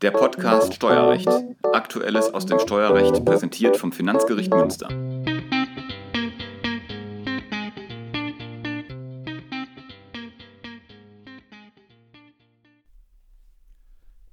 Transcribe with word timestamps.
Der 0.00 0.12
Podcast 0.12 0.74
Steuerrecht. 0.74 1.28
Aktuelles 1.72 2.32
aus 2.32 2.46
dem 2.46 2.60
Steuerrecht 2.60 3.24
präsentiert 3.24 3.76
vom 3.76 3.90
Finanzgericht 3.90 4.54
Münster. 4.54 4.88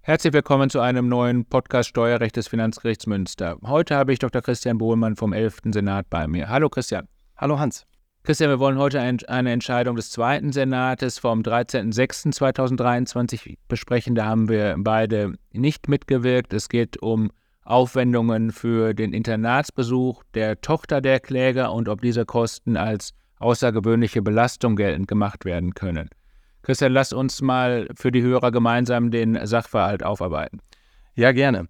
Herzlich 0.01 0.33
willkommen 0.33 0.69
zu 0.69 0.81
einem 0.81 1.09
neuen 1.09 1.45
Podcast 1.45 1.89
Steuerrecht 1.89 2.35
des 2.35 2.47
Finanzgerichts 2.47 3.07
Münster. 3.07 3.57
Heute 3.65 3.95
habe 3.95 4.13
ich 4.13 4.19
Dr. 4.19 4.43
Christian 4.43 4.77
Bohlmann 4.77 5.15
vom 5.15 5.33
11. 5.33 5.61
Senat 5.73 6.11
bei 6.11 6.27
mir. 6.27 6.47
Hallo 6.47 6.69
Christian. 6.69 7.07
Hallo 7.37 7.57
Hans. 7.57 7.87
Christian, 8.25 8.49
wir 8.49 8.57
wollen 8.57 8.79
heute 8.79 8.99
eine 8.99 9.51
Entscheidung 9.51 9.95
des 9.95 10.09
Zweiten 10.09 10.51
Senates 10.51 11.19
vom 11.19 11.43
13.06.2023 11.43 13.59
besprechen. 13.67 14.15
Da 14.15 14.25
haben 14.25 14.49
wir 14.49 14.73
beide 14.79 15.35
nicht 15.51 15.87
mitgewirkt. 15.87 16.51
Es 16.51 16.67
geht 16.67 16.99
um 17.03 17.29
Aufwendungen 17.65 18.51
für 18.51 18.95
den 18.95 19.13
Internatsbesuch 19.13 20.23
der 20.33 20.59
Tochter 20.59 21.01
der 21.01 21.19
Kläger 21.19 21.71
und 21.71 21.87
ob 21.87 22.01
diese 22.01 22.25
Kosten 22.25 22.77
als 22.77 23.11
außergewöhnliche 23.37 24.23
Belastung 24.23 24.75
geltend 24.75 25.07
gemacht 25.07 25.45
werden 25.45 25.75
können. 25.75 26.09
Christian, 26.63 26.93
lass 26.93 27.13
uns 27.13 27.43
mal 27.43 27.87
für 27.93 28.11
die 28.11 28.23
Hörer 28.23 28.49
gemeinsam 28.49 29.11
den 29.11 29.37
Sachverhalt 29.45 30.01
aufarbeiten. 30.01 30.61
Ja, 31.13 31.31
gerne. 31.31 31.67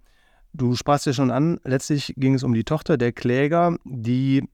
Du 0.54 0.78
sprachst 0.78 1.06
ja 1.06 1.12
schon 1.12 1.32
an, 1.32 1.60
letztlich 1.66 2.14
ging 2.16 2.36
es 2.36 2.44
um 2.44 2.54
die 2.54 2.64
Tochter 2.64 2.98
der 2.98 3.12
Kläger, 3.12 3.76
die 3.84 4.48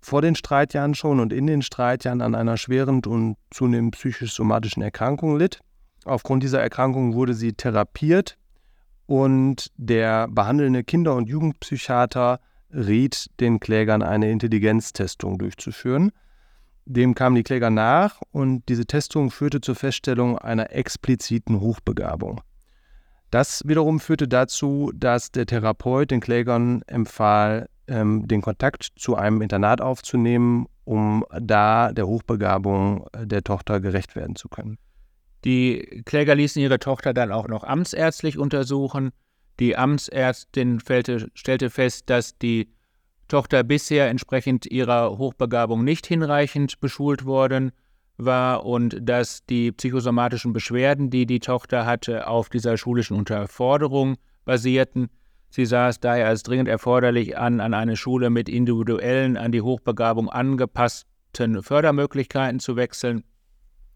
vor 0.00 0.22
den 0.22 0.34
Streitjahren 0.34 0.94
schon 0.94 1.20
und 1.20 1.32
in 1.32 1.46
den 1.46 1.62
Streitjahren 1.62 2.22
an 2.22 2.34
einer 2.34 2.56
schweren 2.56 3.04
und 3.04 3.36
zunehmend 3.50 3.94
psychisch-somatischen 3.94 4.82
Erkrankung 4.82 5.36
litt. 5.38 5.60
Aufgrund 6.04 6.42
dieser 6.42 6.60
Erkrankung 6.60 7.14
wurde 7.14 7.34
sie 7.34 7.52
therapiert 7.52 8.36
und 9.06 9.70
der 9.76 10.28
behandelnde 10.28 10.84
Kinder- 10.84 11.14
und 11.14 11.28
Jugendpsychiater 11.28 12.40
riet 12.72 13.30
den 13.40 13.60
Klägern, 13.60 14.02
eine 14.02 14.30
Intelligenztestung 14.30 15.38
durchzuführen. 15.38 16.12
Dem 16.84 17.14
kamen 17.14 17.36
die 17.36 17.42
Kläger 17.42 17.70
nach 17.70 18.20
und 18.32 18.68
diese 18.68 18.86
Testung 18.86 19.30
führte 19.30 19.60
zur 19.60 19.74
Feststellung 19.74 20.38
einer 20.38 20.72
expliziten 20.72 21.60
Hochbegabung. 21.60 22.40
Das 23.30 23.62
wiederum 23.66 24.00
führte 24.00 24.26
dazu, 24.26 24.90
dass 24.94 25.30
der 25.30 25.44
Therapeut 25.44 26.10
den 26.10 26.20
Klägern 26.20 26.82
empfahl, 26.86 27.68
ähm, 27.88 28.28
den 28.28 28.40
Kontakt 28.42 28.88
zu 28.96 29.16
einem 29.16 29.42
Internat 29.42 29.80
aufzunehmen, 29.80 30.66
um 30.84 31.24
da 31.40 31.92
der 31.92 32.06
Hochbegabung 32.06 33.06
der 33.14 33.42
Tochter 33.42 33.80
gerecht 33.80 34.16
werden 34.16 34.36
zu 34.36 34.48
können. 34.48 34.78
Die 35.44 36.02
Kläger 36.04 36.34
ließen 36.34 36.60
ihre 36.60 36.78
Tochter 36.78 37.14
dann 37.14 37.32
auch 37.32 37.48
noch 37.48 37.64
amtsärztlich 37.64 38.38
untersuchen. 38.38 39.10
Die 39.60 39.76
Amtsärztin 39.76 40.80
fällte, 40.80 41.28
stellte 41.34 41.70
fest, 41.70 42.10
dass 42.10 42.38
die 42.38 42.72
Tochter 43.28 43.62
bisher 43.62 44.08
entsprechend 44.08 44.66
ihrer 44.66 45.18
Hochbegabung 45.18 45.84
nicht 45.84 46.06
hinreichend 46.06 46.80
beschult 46.80 47.24
worden 47.24 47.72
war 48.16 48.64
und 48.64 48.96
dass 49.00 49.44
die 49.46 49.70
psychosomatischen 49.70 50.52
Beschwerden, 50.52 51.10
die 51.10 51.26
die 51.26 51.38
Tochter 51.38 51.86
hatte, 51.86 52.26
auf 52.26 52.48
dieser 52.48 52.76
schulischen 52.76 53.16
Unterforderung 53.16 54.16
basierten. 54.44 55.08
Sie 55.50 55.64
sah 55.64 55.88
es 55.88 56.00
daher 56.00 56.28
als 56.28 56.42
dringend 56.42 56.68
erforderlich 56.68 57.38
an, 57.38 57.60
an 57.60 57.74
eine 57.74 57.96
Schule 57.96 58.30
mit 58.30 58.48
individuellen, 58.48 59.36
an 59.36 59.52
die 59.52 59.62
Hochbegabung 59.62 60.28
angepassten 60.28 61.62
Fördermöglichkeiten 61.62 62.60
zu 62.60 62.76
wechseln. 62.76 63.24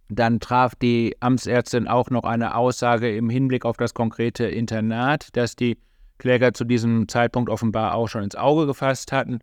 Dann 0.09 0.41
traf 0.41 0.75
die 0.75 1.17
Amtsärztin 1.21 1.89
auch 1.89 2.11
noch 2.11 2.25
eine 2.25 2.55
Aussage 2.55 3.15
im 3.15 3.31
Hinblick 3.31 3.65
auf 3.65 3.77
das 3.77 3.95
konkrete 3.95 4.45
Internat, 4.45 5.29
das 5.33 5.57
die 5.57 5.79
Kläger 6.19 6.55
zu 6.55 6.65
diesem 6.65 7.09
Zeitpunkt 7.09 7.51
offenbar 7.51 7.95
auch 7.95 8.09
schon 8.09 8.25
ins 8.25 8.37
Auge 8.37 8.67
gefasst 8.67 9.13
hatten. 9.13 9.41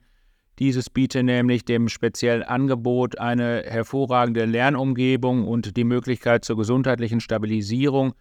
Dieses 0.59 0.89
biete 0.89 1.23
nämlich 1.23 1.65
dem 1.65 1.89
speziellen 1.89 2.43
Angebot 2.43 3.17
eine 3.17 3.63
hervorragende 3.65 4.45
Lernumgebung 4.45 5.47
und 5.47 5.77
die 5.77 5.83
Möglichkeit 5.83 6.43
zur 6.43 6.57
gesundheitlichen 6.57 7.21
Stabilisierung 7.21 8.13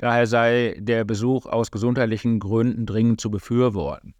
Daher 0.00 0.26
sei 0.26 0.78
der 0.80 1.04
Besuch 1.04 1.44
aus 1.44 1.70
gesundheitlichen 1.70 2.40
Gründen 2.40 2.86
dringend 2.86 3.20
zu 3.20 3.30
befürworten. 3.30 4.14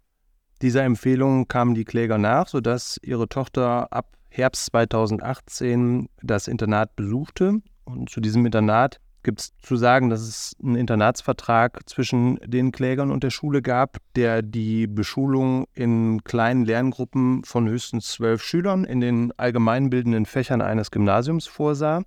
Dieser 0.61 0.83
Empfehlung 0.83 1.47
kamen 1.47 1.73
die 1.73 1.85
Kläger 1.85 2.19
nach, 2.19 2.47
sodass 2.47 2.99
ihre 3.01 3.27
Tochter 3.27 3.91
ab 3.91 4.15
Herbst 4.29 4.67
2018 4.67 6.07
das 6.21 6.47
Internat 6.47 6.95
besuchte. 6.95 7.61
Und 7.83 8.11
zu 8.11 8.21
diesem 8.21 8.45
Internat 8.45 8.99
gibt 9.23 9.39
es 9.39 9.57
zu 9.57 9.75
sagen, 9.75 10.11
dass 10.11 10.21
es 10.21 10.55
einen 10.61 10.75
Internatsvertrag 10.75 11.79
zwischen 11.89 12.35
den 12.45 12.71
Klägern 12.71 13.09
und 13.09 13.23
der 13.23 13.31
Schule 13.31 13.63
gab, 13.63 13.97
der 14.15 14.43
die 14.43 14.85
Beschulung 14.85 15.65
in 15.73 16.23
kleinen 16.23 16.63
Lerngruppen 16.63 17.43
von 17.43 17.67
höchstens 17.67 18.11
zwölf 18.11 18.43
Schülern 18.43 18.83
in 18.83 19.01
den 19.01 19.33
allgemeinbildenden 19.35 20.27
Fächern 20.27 20.61
eines 20.61 20.91
Gymnasiums 20.91 21.47
vorsah. 21.47 22.03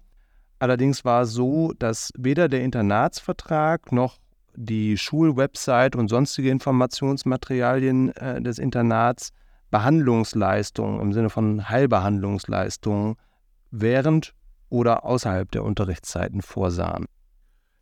Allerdings 0.64 1.04
war 1.04 1.24
es 1.24 1.32
so, 1.32 1.74
dass 1.78 2.10
weder 2.16 2.48
der 2.48 2.62
Internatsvertrag 2.62 3.92
noch 3.92 4.16
die 4.54 4.96
Schulwebsite 4.96 5.98
und 5.98 6.08
sonstige 6.08 6.48
Informationsmaterialien 6.48 8.16
äh, 8.16 8.40
des 8.40 8.58
Internats 8.58 9.34
Behandlungsleistungen 9.70 11.02
im 11.02 11.12
Sinne 11.12 11.28
von 11.28 11.68
Heilbehandlungsleistungen 11.68 13.16
während 13.72 14.32
oder 14.70 15.04
außerhalb 15.04 15.50
der 15.50 15.64
Unterrichtszeiten 15.64 16.40
vorsahen. 16.40 17.04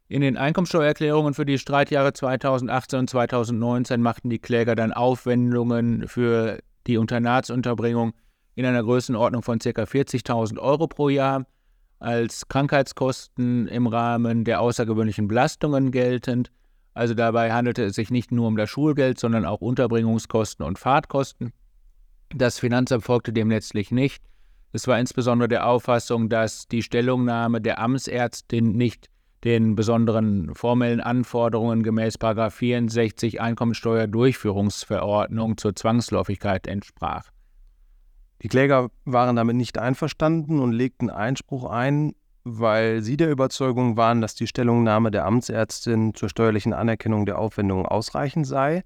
In 0.08 0.20
den 0.20 0.36
Einkommensteuererklärungen 0.36 1.34
für 1.34 1.46
die 1.46 1.58
Streitjahre 1.58 2.12
2018 2.12 2.98
und 2.98 3.10
2019 3.10 4.02
machten 4.02 4.28
die 4.28 4.40
Kläger 4.40 4.74
dann 4.74 4.92
Aufwendungen 4.92 6.08
für 6.08 6.58
die 6.88 6.94
Internatsunterbringung 6.94 8.12
in 8.56 8.66
einer 8.66 8.82
Größenordnung 8.82 9.44
von 9.44 9.60
ca. 9.60 9.70
40.000 9.70 10.58
Euro 10.58 10.88
pro 10.88 11.10
Jahr 11.10 11.46
als 12.02 12.48
Krankheitskosten 12.48 13.68
im 13.68 13.86
Rahmen 13.86 14.44
der 14.44 14.60
außergewöhnlichen 14.60 15.28
Belastungen 15.28 15.92
geltend. 15.92 16.50
Also 16.94 17.14
dabei 17.14 17.52
handelte 17.52 17.84
es 17.84 17.94
sich 17.94 18.10
nicht 18.10 18.32
nur 18.32 18.48
um 18.48 18.56
das 18.56 18.68
Schulgeld, 18.68 19.20
sondern 19.20 19.46
auch 19.46 19.60
Unterbringungskosten 19.60 20.66
und 20.66 20.78
Fahrtkosten. 20.78 21.52
Das 22.34 22.58
Finanzamt 22.58 23.04
folgte 23.04 23.32
dem 23.32 23.50
letztlich 23.50 23.90
nicht. 23.90 24.22
Es 24.72 24.86
war 24.88 24.98
insbesondere 24.98 25.48
der 25.48 25.66
Auffassung, 25.66 26.28
dass 26.28 26.66
die 26.66 26.82
Stellungnahme 26.82 27.60
der 27.60 27.78
Amtsärztin 27.78 28.72
nicht 28.72 29.08
den 29.44 29.74
besonderen 29.74 30.54
formellen 30.54 31.00
Anforderungen 31.00 31.82
gemäß 31.82 32.18
64 32.20 33.40
Einkommensteuerdurchführungsverordnung 33.40 35.56
zur 35.56 35.74
Zwangsläufigkeit 35.74 36.66
entsprach. 36.66 37.30
Die 38.42 38.48
Kläger 38.48 38.90
waren 39.04 39.36
damit 39.36 39.56
nicht 39.56 39.78
einverstanden 39.78 40.58
und 40.58 40.72
legten 40.72 41.10
Einspruch 41.10 41.64
ein, 41.70 42.14
weil 42.44 43.02
sie 43.02 43.16
der 43.16 43.30
Überzeugung 43.30 43.96
waren, 43.96 44.20
dass 44.20 44.34
die 44.34 44.48
Stellungnahme 44.48 45.12
der 45.12 45.26
Amtsärztin 45.26 46.14
zur 46.14 46.28
steuerlichen 46.28 46.72
Anerkennung 46.72 47.24
der 47.24 47.38
Aufwendungen 47.38 47.86
ausreichend 47.86 48.46
sei. 48.46 48.82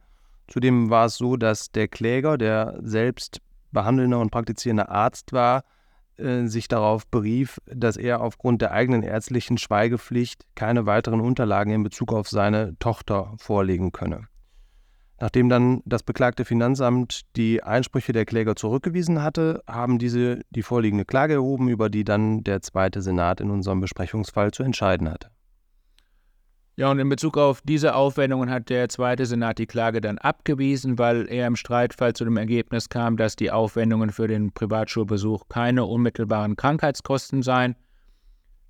Zudem 0.47 0.91
war 0.91 1.07
es 1.07 1.17
so, 1.17 1.37
dass 1.37 1.73
der 1.73 1.89
Kläger, 1.89 2.37
der 2.37 2.79
selbst 2.83 3.41
behandelnder 3.73 4.21
und 4.21 4.31
praktizierender 4.31 4.91
Arzt 4.91 5.33
war, 5.33 5.65
äh, 6.19 6.47
sich 6.47 6.69
darauf 6.69 7.07
berief, 7.07 7.59
dass 7.67 7.97
er 7.97 8.21
aufgrund 8.21 8.61
der 8.61 8.73
eigenen 8.73 9.03
ärztlichen 9.03 9.57
Schweigepflicht 9.57 10.45
keine 10.55 10.85
weiteren 10.85 11.21
Unterlagen 11.21 11.73
in 11.73 11.83
Bezug 11.83 12.13
auf 12.13 12.29
seine 12.29 12.79
Tochter 12.79 13.33
vorlegen 13.39 13.91
könne. 13.91 14.29
Nachdem 15.19 15.49
dann 15.49 15.81
das 15.87 16.03
beklagte 16.03 16.45
Finanzamt 16.45 17.23
die 17.37 17.63
Einsprüche 17.63 18.13
der 18.13 18.27
Kläger 18.27 18.55
zurückgewiesen 18.55 19.23
hatte, 19.23 19.63
haben 19.67 19.99
diese 19.99 20.41
die 20.51 20.63
vorliegende 20.63 21.07
Klage 21.07 21.35
erhoben, 21.35 21.69
über 21.69 21.89
die 21.89 22.05
dann 22.05 22.45
der 22.45 22.61
zweite 22.61 23.01
Senat 23.01 23.41
in 23.41 23.51
unserem 23.51 23.81
Besprechungsfall 23.81 24.51
zu 24.51 24.63
entscheiden 24.63 25.09
hatte. 25.09 25.31
Ja, 26.79 26.91
und 26.91 26.99
in 26.99 27.09
Bezug 27.09 27.39
auf 27.39 27.63
diese 27.63 27.95
Aufwendungen 27.95 28.51
hat 28.51 28.69
der 28.69 28.91
zweite 28.91 29.25
Senat 29.25 29.59
die 29.59 29.67
Klage 29.67 30.03
dann 30.03 30.19
abgewiesen, 30.19 30.99
weil 30.99 31.27
er 31.31 31.47
im 31.47 31.57
Streitfall 31.57 32.13
zu 32.13 32.27
dem 32.27 32.37
Ergebnis 32.37 32.91
kam, 32.91 33.17
dass 33.17 33.35
die 33.35 33.51
Aufwendungen 33.51 34.11
für 34.11 34.29
den 34.29 34.53
Privatschulbesuch 34.53 35.49
keine 35.49 35.87
unmittelbaren 35.87 36.57
Krankheitskosten 36.57 37.43
seien. 37.43 37.77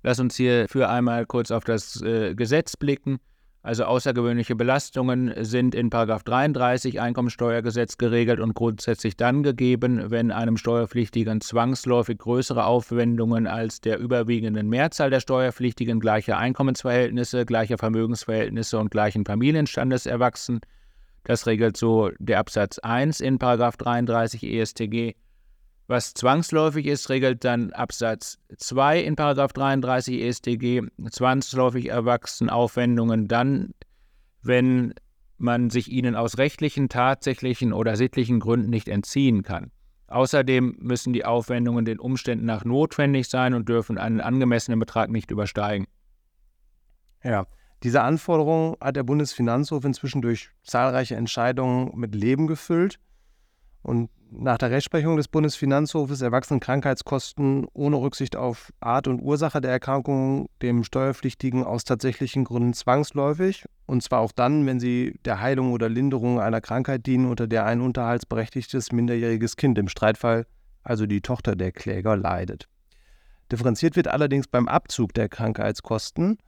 Lass 0.03 0.21
uns 0.21 0.37
hier 0.37 0.69
für 0.69 0.87
einmal 0.87 1.25
kurz 1.25 1.51
auf 1.51 1.65
das 1.65 2.01
äh, 2.01 2.33
Gesetz 2.33 2.77
blicken. 2.77 3.19
Also 3.67 3.83
außergewöhnliche 3.83 4.55
Belastungen 4.55 5.33
sind 5.43 5.75
in 5.75 5.89
33 5.89 7.01
Einkommensteuergesetz 7.01 7.97
geregelt 7.97 8.39
und 8.39 8.53
grundsätzlich 8.53 9.17
dann 9.17 9.43
gegeben, 9.43 10.09
wenn 10.09 10.31
einem 10.31 10.55
Steuerpflichtigen 10.55 11.41
zwangsläufig 11.41 12.17
größere 12.19 12.65
Aufwendungen 12.65 13.45
als 13.45 13.81
der 13.81 13.99
überwiegenden 13.99 14.69
Mehrzahl 14.69 15.09
der 15.09 15.19
Steuerpflichtigen 15.19 15.99
gleicher 15.99 16.37
Einkommensverhältnisse, 16.37 17.45
gleicher 17.45 17.77
Vermögensverhältnisse 17.77 18.79
und 18.79 18.89
gleichen 18.89 19.25
Familienstandes 19.25 20.05
erwachsen. 20.05 20.61
Das 21.25 21.45
regelt 21.45 21.75
so 21.75 22.11
der 22.19 22.39
Absatz 22.39 22.79
1 22.79 23.19
in 23.19 23.37
33 23.37 24.43
ESTG. 24.43 25.15
Was 25.87 26.13
zwangsläufig 26.13 26.85
ist, 26.85 27.09
regelt 27.09 27.45
dann 27.45 27.71
Absatz 27.71 28.39
2 28.57 29.01
in 29.01 29.15
33 29.15 30.21
EStG. 30.21 30.81
Zwangsläufig 31.09 31.89
erwachsen 31.89 32.49
Aufwendungen 32.49 33.29
dann, 33.29 33.73
wenn 34.41 34.93
man 35.37 35.69
sich 35.69 35.89
ihnen 35.89 36.15
aus 36.15 36.37
rechtlichen, 36.37 36.89
tatsächlichen 36.89 37.71
oder 37.71 37.95
sittlichen 37.95 38.41
Gründen 38.41 38.69
nicht 38.69 38.89
entziehen 38.89 39.43
kann. 39.43 39.71
Außerdem 40.07 40.77
müssen 40.79 41.13
die 41.13 41.25
Aufwendungen 41.25 41.85
den 41.85 41.99
Umständen 41.99 42.45
nach 42.45 42.65
notwendig 42.65 43.29
sein 43.29 43.53
und 43.53 43.69
dürfen 43.69 43.97
einen 43.97 44.19
angemessenen 44.19 44.79
Betrag 44.79 45.09
nicht 45.09 45.31
übersteigen. 45.31 45.87
Ja, 47.23 47.45
diese 47.83 48.01
Anforderung 48.01 48.77
hat 48.81 48.95
der 48.95 49.03
Bundesfinanzhof 49.03 49.85
inzwischen 49.85 50.21
durch 50.21 50.49
zahlreiche 50.63 51.15
Entscheidungen 51.15 51.91
mit 51.95 52.15
Leben 52.15 52.47
gefüllt. 52.47 52.99
Und 53.87 54.09
nach 54.31 54.57
der 54.57 54.69
Rechtsprechung 54.69 55.15
des 55.15 55.29
Bundesfinanzhofes 55.29 56.19
erwachsen 56.19 56.59
Krankheitskosten 56.59 57.65
ohne 57.71 57.95
Rücksicht 57.95 58.35
auf 58.35 58.73
Art 58.81 59.07
und 59.07 59.21
Ursache 59.21 59.61
der 59.61 59.71
Erkrankung 59.71 60.49
dem 60.61 60.83
Steuerpflichtigen 60.83 61.63
aus 61.63 61.85
tatsächlichen 61.85 62.43
Gründen 62.43 62.73
zwangsläufig. 62.73 63.63
Und 63.85 64.03
zwar 64.03 64.19
auch 64.19 64.33
dann, 64.33 64.65
wenn 64.65 64.81
sie 64.81 65.17
der 65.23 65.39
Heilung 65.39 65.71
oder 65.71 65.87
Linderung 65.87 66.41
einer 66.41 66.59
Krankheit 66.59 67.05
dienen, 67.05 67.29
unter 67.29 67.47
der 67.47 67.65
ein 67.65 67.79
unterhaltsberechtigtes 67.79 68.91
minderjähriges 68.91 69.55
Kind 69.55 69.77
im 69.77 69.87
Streitfall, 69.87 70.47
also 70.83 71.05
die 71.05 71.21
Tochter 71.21 71.55
der 71.55 71.71
Kläger, 71.71 72.17
leidet. 72.17 72.67
Differenziert 73.53 73.95
wird 73.95 74.09
allerdings 74.09 74.49
beim 74.49 74.67
Abzug 74.67 75.13
der 75.13 75.29
Krankheitskosten. 75.29 76.39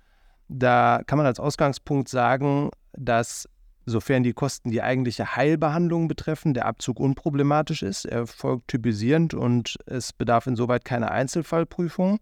Da 0.50 1.04
kann 1.08 1.16
man 1.16 1.26
als 1.26 1.40
Ausgangspunkt 1.40 2.10
sagen, 2.10 2.72
dass 2.92 3.48
sofern 3.90 4.24
die 4.24 4.34
Kosten 4.34 4.72
die 4.72 4.82
eigentliche 4.82 5.36
Heilbehandlung 5.36 6.08
betreffen, 6.08 6.54
der 6.54 6.66
Abzug 6.66 7.00
unproblematisch 7.00 7.84
ist. 7.84 8.06
Er 8.06 8.28
folgt 8.28 8.70
typisierend 8.70 9.34
und 9.34 9.78
es 9.86 10.14
bedarf 10.14 10.48
insoweit 10.48 10.86
keiner 10.86 11.12
Einzelfallprüfung. 11.12 12.20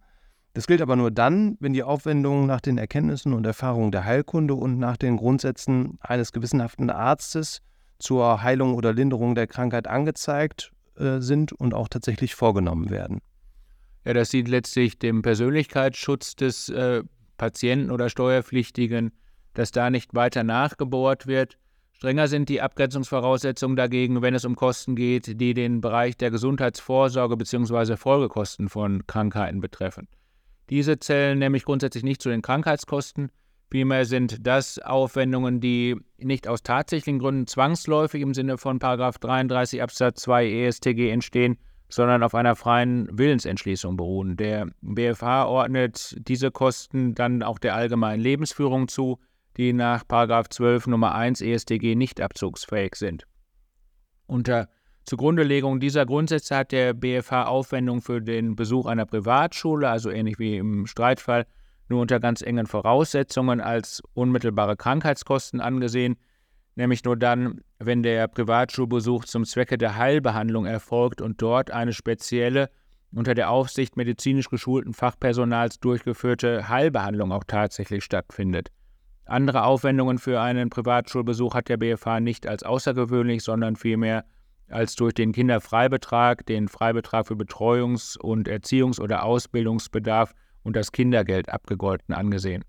Das 0.54 0.66
gilt 0.66 0.82
aber 0.82 0.96
nur 0.96 1.12
dann, 1.12 1.56
wenn 1.60 1.74
die 1.74 1.84
Aufwendungen 1.84 2.48
nach 2.48 2.62
den 2.62 2.80
Erkenntnissen 2.80 3.34
und 3.34 3.46
Erfahrungen 3.46 3.92
der 3.92 4.06
Heilkunde 4.06 4.56
und 4.56 4.80
nach 4.80 4.98
den 4.98 5.18
Grundsätzen 5.18 6.00
eines 6.02 6.32
gewissenhaften 6.32 6.90
Arztes 6.90 7.62
zur 8.00 8.42
Heilung 8.42 8.74
oder 8.74 8.94
Linderung 8.94 9.36
der 9.36 9.46
Krankheit 9.46 9.88
angezeigt 9.88 10.72
äh, 10.98 11.20
sind 11.20 11.52
und 11.52 11.74
auch 11.74 11.88
tatsächlich 11.88 12.34
vorgenommen 12.34 12.90
werden. 12.90 13.20
Ja, 14.04 14.14
das 14.14 14.30
dient 14.30 14.48
letztlich 14.48 14.98
dem 14.98 15.22
Persönlichkeitsschutz 15.22 16.36
des 16.36 16.70
äh, 16.70 17.04
Patienten 17.38 17.92
oder 17.92 18.10
Steuerpflichtigen 18.10 19.12
dass 19.58 19.72
da 19.72 19.90
nicht 19.90 20.14
weiter 20.14 20.44
nachgebohrt 20.44 21.26
wird. 21.26 21.58
Strenger 21.94 22.28
sind 22.28 22.48
die 22.48 22.62
Abgrenzungsvoraussetzungen 22.62 23.76
dagegen, 23.76 24.22
wenn 24.22 24.36
es 24.36 24.46
um 24.46 24.56
Kosten 24.56 24.96
geht, 24.96 25.42
die 25.42 25.56
den 25.56 25.82
Bereich 25.82 26.16
der 26.16 26.30
Gesundheitsvorsorge 26.30 27.36
bzw. 27.38 27.98
Folgekosten 27.98 28.70
von 28.70 29.08
Krankheiten 29.08 29.60
betreffen. 29.60 30.08
Diese 30.70 31.00
zählen 31.00 31.40
nämlich 31.40 31.66
grundsätzlich 31.66 32.04
nicht 32.04 32.22
zu 32.22 32.30
den 32.30 32.44
Krankheitskosten, 32.44 33.32
vielmehr 33.72 34.06
sind 34.06 34.46
das 34.46 34.78
Aufwendungen, 34.78 35.60
die 35.60 35.96
nicht 36.20 36.48
aus 36.48 36.62
tatsächlichen 36.62 37.18
Gründen 37.18 37.48
zwangsläufig 37.48 38.22
im 38.22 38.36
Sinne 38.36 38.60
von 38.60 38.78
33 38.78 39.82
Absatz 39.82 40.22
2 40.22 40.52
ESTG 40.52 41.10
entstehen, 41.10 41.58
sondern 41.90 42.22
auf 42.22 42.36
einer 42.36 42.56
freien 42.56 43.08
Willensentschließung 43.12 43.98
beruhen. 43.98 44.38
Der 44.38 44.68
BFH 44.82 45.48
ordnet 45.48 46.16
diese 46.28 46.52
Kosten 46.52 47.16
dann 47.16 47.42
auch 47.42 47.58
der 47.58 47.74
allgemeinen 47.74 48.22
Lebensführung 48.22 48.88
zu, 48.88 49.18
die 49.58 49.74
nach 49.74 50.04
12 50.08 50.88
Nummer 50.88 51.16
1 51.16 51.42
EStG 51.42 51.96
nicht 51.96 52.22
abzugsfähig 52.22 52.96
sind. 52.96 53.26
Unter 54.28 54.70
Zugrundelegung 55.04 55.80
dieser 55.80 56.06
Grundsätze 56.06 56.56
hat 56.56 56.72
der 56.72 56.94
BFH 56.94 57.46
Aufwendungen 57.46 58.02
für 58.02 58.22
den 58.22 58.56
Besuch 58.56 58.86
einer 58.86 59.06
Privatschule, 59.06 59.90
also 59.90 60.10
ähnlich 60.10 60.38
wie 60.38 60.58
im 60.58 60.86
Streitfall, 60.86 61.46
nur 61.90 62.02
unter 62.02 62.20
ganz 62.20 62.42
engen 62.42 62.68
Voraussetzungen 62.68 63.62
als 63.62 64.04
unmittelbare 64.14 64.76
Krankheitskosten 64.76 65.62
angesehen, 65.62 66.18
nämlich 66.76 67.06
nur 67.06 67.16
dann, 67.16 67.62
wenn 67.80 68.04
der 68.04 68.28
Privatschulbesuch 68.28 69.24
zum 69.24 69.46
Zwecke 69.46 69.78
der 69.78 69.96
Heilbehandlung 69.96 70.66
erfolgt 70.66 71.22
und 71.22 71.42
dort 71.42 71.72
eine 71.72 71.94
spezielle, 71.94 72.70
unter 73.14 73.34
der 73.34 73.50
Aufsicht 73.50 73.96
medizinisch 73.96 74.50
geschulten 74.50 74.94
Fachpersonals 74.94 75.80
durchgeführte 75.80 76.68
Heilbehandlung 76.68 77.32
auch 77.32 77.46
tatsächlich 77.46 78.04
stattfindet. 78.04 78.70
Andere 79.28 79.64
Aufwendungen 79.64 80.18
für 80.18 80.42
einen 80.42 80.70
Privatschulbesuch 80.70 81.54
hat 81.54 81.70
der 81.70 81.78
BFH 81.78 82.20
nicht 82.20 82.48
als 82.48 82.64
außergewöhnlich, 82.64 83.44
sondern 83.44 83.76
vielmehr 83.76 84.26
als 84.70 84.96
durch 84.96 85.14
den 85.14 85.32
Kinderfreibetrag, 85.32 86.46
den 86.46 86.68
Freibetrag 86.68 87.28
für 87.28 87.36
Betreuungs- 87.36 88.18
und 88.18 88.48
Erziehungs- 88.48 89.00
oder 89.00 89.24
Ausbildungsbedarf 89.24 90.34
und 90.64 90.76
das 90.76 90.92
Kindergeld 90.92 91.50
abgegolten 91.50 92.14
angesehen. 92.14 92.64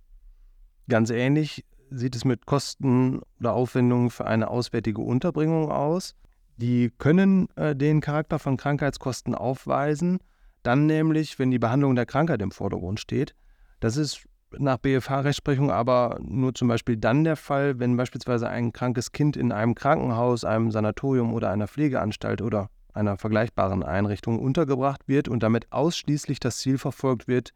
Ganz 0.89 1.11
ähnlich 1.11 1.65
sieht 1.91 2.15
es 2.15 2.25
mit 2.25 2.47
Kosten 2.47 3.21
oder 3.41 3.53
Aufwendungen 3.55 4.11
für 4.11 4.27
eine 4.27 4.49
auswärtige 4.49 5.01
Unterbringung 5.01 5.71
aus. 5.71 6.15
Die 6.57 6.91
können 6.99 7.49
äh, 7.57 7.75
den 7.75 8.01
Charakter 8.01 8.39
von 8.39 8.57
Krankheitskosten 8.57 9.35
aufweisen, 9.35 10.19
dann 10.63 10.87
nämlich, 10.87 11.39
wenn 11.39 11.51
die 11.51 11.59
Behandlung 11.59 11.95
der 11.95 12.07
Krankheit 12.07 12.43
im 12.43 12.51
Vordergrund 12.51 13.01
steht. 13.01 13.35
Das 13.81 13.97
ist 13.97 14.28
nach 14.57 14.79
BFH-Rechtsprechung 14.79 15.71
aber 15.71 16.19
nur 16.23 16.55
zum 16.55 16.69
Beispiel 16.69 16.97
dann 16.97 17.25
der 17.25 17.37
Fall, 17.37 17.79
wenn 17.79 17.97
beispielsweise 17.97 18.49
ein 18.49 18.73
krankes 18.73 19.13
Kind 19.13 19.37
in 19.37 19.53
einem 19.53 19.75
Krankenhaus, 19.75 20.45
einem 20.45 20.71
Sanatorium 20.71 21.35
oder 21.35 21.51
einer 21.51 21.69
Pflegeanstalt 21.69 22.43
oder 22.43 22.71
einer 22.95 23.17
vergleichbaren 23.17 23.83
Einrichtung 23.83 24.39
untergebracht 24.39 25.07
wird 25.07 25.29
und 25.29 25.43
damit 25.43 25.71
ausschließlich 25.71 26.41
das 26.41 26.59
Ziel 26.59 26.79
verfolgt 26.79 27.29
wird, 27.29 27.53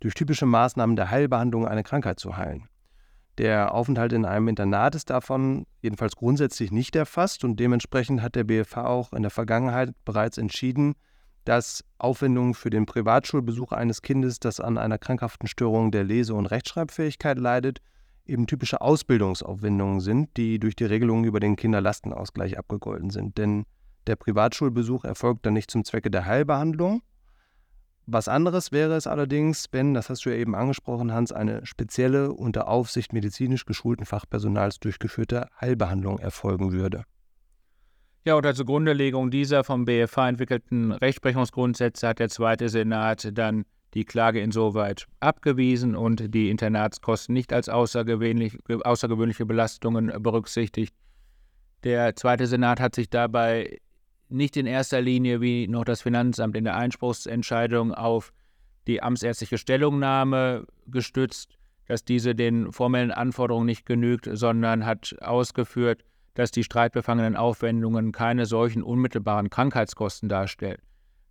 durch 0.00 0.14
typische 0.14 0.46
Maßnahmen 0.46 0.96
der 0.96 1.10
Heilbehandlung 1.10 1.66
eine 1.66 1.82
Krankheit 1.82 2.20
zu 2.20 2.36
heilen. 2.36 2.68
Der 3.38 3.74
Aufenthalt 3.74 4.12
in 4.12 4.24
einem 4.24 4.48
Internat 4.48 4.94
ist 4.94 5.10
davon 5.10 5.66
jedenfalls 5.82 6.16
grundsätzlich 6.16 6.72
nicht 6.72 6.96
erfasst 6.96 7.44
und 7.44 7.60
dementsprechend 7.60 8.22
hat 8.22 8.34
der 8.34 8.44
BFH 8.44 8.86
auch 8.86 9.12
in 9.12 9.22
der 9.22 9.30
Vergangenheit 9.30 9.92
bereits 10.04 10.38
entschieden, 10.38 10.94
dass 11.46 11.84
Aufwendungen 11.98 12.54
für 12.54 12.70
den 12.70 12.86
Privatschulbesuch 12.86 13.72
eines 13.72 14.02
Kindes, 14.02 14.40
das 14.40 14.60
an 14.60 14.76
einer 14.76 14.98
krankhaften 14.98 15.48
Störung 15.48 15.92
der 15.92 16.02
Lese- 16.02 16.34
und 16.34 16.46
Rechtschreibfähigkeit 16.46 17.38
leidet, 17.38 17.80
eben 18.26 18.48
typische 18.48 18.80
Ausbildungsaufwendungen 18.80 20.00
sind, 20.00 20.36
die 20.36 20.58
durch 20.58 20.74
die 20.74 20.84
Regelungen 20.84 21.24
über 21.24 21.38
den 21.38 21.54
Kinderlastenausgleich 21.54 22.58
abgegolten 22.58 23.10
sind. 23.10 23.38
Denn 23.38 23.64
der 24.08 24.16
Privatschulbesuch 24.16 25.04
erfolgt 25.04 25.46
dann 25.46 25.54
nicht 25.54 25.70
zum 25.70 25.84
Zwecke 25.84 26.10
der 26.10 26.26
Heilbehandlung. 26.26 27.02
Was 28.06 28.26
anderes 28.26 28.72
wäre 28.72 28.94
es 28.94 29.06
allerdings, 29.06 29.66
wenn, 29.70 29.94
das 29.94 30.10
hast 30.10 30.24
du 30.24 30.30
ja 30.30 30.36
eben 30.36 30.56
angesprochen, 30.56 31.12
Hans, 31.12 31.30
eine 31.30 31.64
spezielle 31.64 32.32
unter 32.32 32.66
Aufsicht 32.66 33.12
medizinisch 33.12 33.66
geschulten 33.66 34.04
Fachpersonals 34.04 34.80
durchgeführte 34.80 35.48
Heilbehandlung 35.60 36.18
erfolgen 36.18 36.72
würde. 36.72 37.04
Ja, 38.26 38.34
unter 38.34 38.56
Zugrundelegung 38.56 39.30
dieser 39.30 39.62
vom 39.62 39.84
BFH 39.84 40.30
entwickelten 40.30 40.90
Rechtsprechungsgrundsätze 40.90 42.08
hat 42.08 42.18
der 42.18 42.28
Zweite 42.28 42.68
Senat 42.68 43.30
dann 43.38 43.64
die 43.94 44.04
Klage 44.04 44.40
insoweit 44.40 45.06
abgewiesen 45.20 45.94
und 45.94 46.34
die 46.34 46.50
Internatskosten 46.50 47.34
nicht 47.34 47.52
als 47.52 47.68
außergewöhnlich, 47.68 48.58
außergewöhnliche 48.82 49.46
Belastungen 49.46 50.12
berücksichtigt. 50.24 50.92
Der 51.84 52.16
Zweite 52.16 52.48
Senat 52.48 52.80
hat 52.80 52.96
sich 52.96 53.08
dabei 53.08 53.78
nicht 54.28 54.56
in 54.56 54.66
erster 54.66 55.00
Linie 55.00 55.40
wie 55.40 55.68
noch 55.68 55.84
das 55.84 56.02
Finanzamt 56.02 56.56
in 56.56 56.64
der 56.64 56.74
Einspruchsentscheidung 56.74 57.94
auf 57.94 58.32
die 58.88 59.04
amtsärztliche 59.04 59.56
Stellungnahme 59.56 60.66
gestützt, 60.88 61.58
dass 61.86 62.04
diese 62.04 62.34
den 62.34 62.72
formellen 62.72 63.12
Anforderungen 63.12 63.66
nicht 63.66 63.86
genügt, 63.86 64.28
sondern 64.32 64.84
hat 64.84 65.14
ausgeführt, 65.20 66.02
dass 66.36 66.52
die 66.52 66.62
streitbefangenen 66.62 67.34
Aufwendungen 67.34 68.12
keine 68.12 68.46
solchen 68.46 68.84
unmittelbaren 68.84 69.50
Krankheitskosten 69.50 70.28
darstellen. 70.28 70.80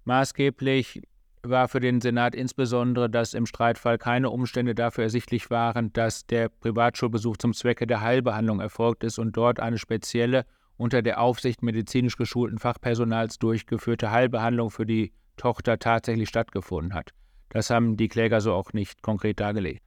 Maßgeblich 0.04 1.04
war 1.44 1.68
für 1.68 1.80
den 1.80 2.02
Senat 2.02 2.34
insbesondere, 2.34 3.10
dass 3.10 3.36
im 3.36 3.46
Streitfall 3.46 4.00
keine 4.00 4.32
Umstände 4.32 4.74
dafür 4.74 5.04
ersichtlich 5.04 5.50
waren, 5.52 5.94
dass 5.94 6.26
der 6.26 6.50
Privatschulbesuch 6.50 7.38
zum 7.38 7.54
Zwecke 7.54 7.86
der 7.86 8.02
Heilbehandlung 8.02 8.60
erfolgt 8.60 9.04
ist 9.04 9.20
und 9.20 9.38
dort 9.38 9.60
eine 9.60 9.78
spezielle, 9.78 10.46
unter 10.76 11.02
der 11.02 11.22
Aufsicht 11.22 11.62
medizinisch 11.62 12.18
geschulten 12.18 12.58
Fachpersonals 12.58 13.38
durchgeführte 13.38 14.12
Heilbehandlung 14.12 14.72
für 14.72 14.86
die 14.86 15.14
Tochter 15.38 15.78
tatsächlich 15.78 16.30
stattgefunden 16.30 16.94
hat. 16.94 17.12
Das 17.50 17.70
haben 17.70 17.96
die 17.96 18.08
Kläger 18.08 18.42
so 18.42 18.54
auch 18.54 18.74
nicht 18.74 19.04
konkret 19.04 19.40
dargelegt. 19.40 19.84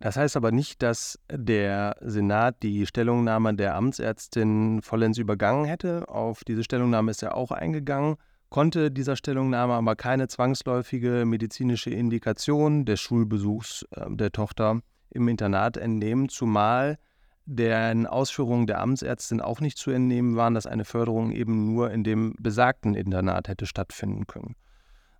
Das 0.00 0.16
heißt 0.16 0.36
aber 0.36 0.50
nicht, 0.50 0.82
dass 0.82 1.18
der 1.30 1.94
Senat 2.00 2.62
die 2.62 2.86
Stellungnahme 2.86 3.54
der 3.54 3.74
Amtsärztin 3.74 4.80
vollends 4.80 5.18
übergangen 5.18 5.66
hätte. 5.66 6.08
Auf 6.08 6.42
diese 6.42 6.64
Stellungnahme 6.64 7.10
ist 7.10 7.22
er 7.22 7.36
auch 7.36 7.50
eingegangen, 7.50 8.16
konnte 8.48 8.90
dieser 8.90 9.14
Stellungnahme 9.14 9.74
aber 9.74 9.96
keine 9.96 10.26
zwangsläufige 10.26 11.26
medizinische 11.26 11.90
Indikation 11.90 12.86
des 12.86 12.98
Schulbesuchs 12.98 13.86
äh, 13.90 14.06
der 14.08 14.32
Tochter 14.32 14.80
im 15.10 15.28
Internat 15.28 15.76
entnehmen, 15.76 16.30
zumal 16.30 16.96
deren 17.44 18.06
Ausführungen 18.06 18.66
der 18.66 18.80
Amtsärztin 18.80 19.42
auch 19.42 19.60
nicht 19.60 19.76
zu 19.76 19.90
entnehmen 19.90 20.34
waren, 20.34 20.54
dass 20.54 20.66
eine 20.66 20.86
Förderung 20.86 21.30
eben 21.30 21.66
nur 21.74 21.90
in 21.90 22.04
dem 22.04 22.34
besagten 22.38 22.94
Internat 22.94 23.48
hätte 23.48 23.66
stattfinden 23.66 24.26
können. 24.26 24.54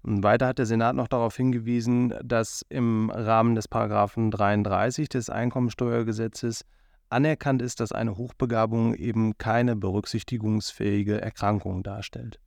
Weiter 0.02 0.48
hat 0.48 0.58
der 0.58 0.66
Senat 0.66 0.96
noch 0.96 1.08
darauf 1.08 1.36
hingewiesen, 1.36 2.14
dass 2.24 2.64
im 2.68 3.10
Rahmen 3.10 3.54
des 3.54 3.68
Paragraphen 3.68 4.30
33 4.30 5.08
des 5.08 5.28
Einkommensteuergesetzes 5.28 6.64
anerkannt 7.10 7.60
ist, 7.60 7.80
dass 7.80 7.92
eine 7.92 8.16
Hochbegabung 8.16 8.94
eben 8.94 9.36
keine 9.36 9.76
berücksichtigungsfähige 9.76 11.20
Erkrankung 11.20 11.82
darstellt. 11.82 12.40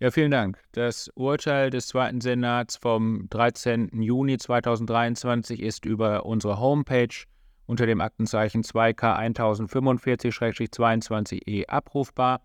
Ja, 0.00 0.12
vielen 0.12 0.30
Dank. 0.30 0.62
Das 0.72 1.10
Urteil 1.14 1.70
des 1.70 1.88
Zweiten 1.88 2.20
Senats 2.20 2.76
vom 2.76 3.26
13. 3.30 4.00
Juni 4.00 4.38
2023 4.38 5.60
ist 5.60 5.86
über 5.86 6.24
unsere 6.24 6.60
Homepage 6.60 7.24
unter 7.66 7.84
dem 7.84 8.00
Aktenzeichen 8.00 8.62
2K 8.62 9.18
1045-22e 9.34 11.66
abrufbar. 11.66 12.42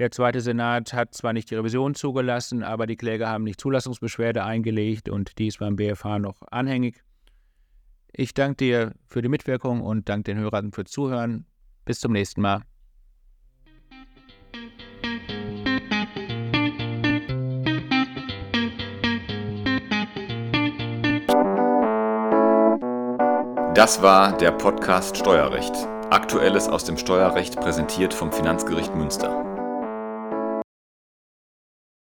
Der 0.00 0.10
Zweite 0.10 0.40
Senat 0.40 0.94
hat 0.94 1.12
zwar 1.12 1.34
nicht 1.34 1.50
die 1.50 1.56
Revision 1.56 1.94
zugelassen, 1.94 2.62
aber 2.62 2.86
die 2.86 2.96
Kläger 2.96 3.28
haben 3.28 3.44
nicht 3.44 3.60
Zulassungsbeschwerde 3.60 4.42
eingelegt 4.42 5.10
und 5.10 5.38
die 5.38 5.48
ist 5.48 5.58
beim 5.58 5.76
BFH 5.76 6.18
noch 6.18 6.40
anhängig. 6.50 7.04
Ich 8.10 8.32
danke 8.32 8.56
dir 8.56 8.94
für 9.08 9.20
die 9.20 9.28
Mitwirkung 9.28 9.82
und 9.82 10.08
danke 10.08 10.32
den 10.32 10.38
Hörern 10.38 10.72
fürs 10.72 10.90
Zuhören. 10.90 11.44
Bis 11.84 12.00
zum 12.00 12.12
nächsten 12.12 12.40
Mal. 12.40 12.62
Das 23.74 24.00
war 24.00 24.34
der 24.38 24.52
Podcast 24.52 25.18
Steuerrecht. 25.18 25.76
Aktuelles 26.08 26.68
aus 26.68 26.84
dem 26.84 26.96
Steuerrecht 26.96 27.60
präsentiert 27.60 28.14
vom 28.14 28.32
Finanzgericht 28.32 28.94
Münster. 28.96 29.49